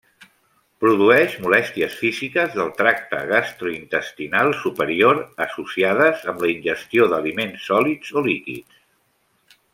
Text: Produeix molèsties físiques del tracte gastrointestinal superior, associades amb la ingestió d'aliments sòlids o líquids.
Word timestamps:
Produeix 0.83 1.33
molèsties 1.43 1.97
físiques 2.03 2.55
del 2.55 2.71
tracte 2.79 3.19
gastrointestinal 3.33 4.49
superior, 4.63 5.21
associades 5.47 6.25
amb 6.33 6.43
la 6.47 6.51
ingestió 6.55 7.07
d'aliments 7.13 7.69
sòlids 7.71 8.17
o 8.23 8.27
líquids. 8.31 9.55